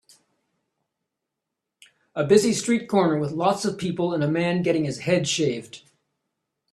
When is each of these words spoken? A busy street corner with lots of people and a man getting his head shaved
A 2.15 2.25
busy 2.25 2.53
street 2.53 2.89
corner 2.89 3.19
with 3.19 3.33
lots 3.33 3.65
of 3.65 3.77
people 3.77 4.15
and 4.15 4.23
a 4.23 4.27
man 4.27 4.63
getting 4.63 4.83
his 4.85 5.01
head 5.01 5.27
shaved 5.27 5.83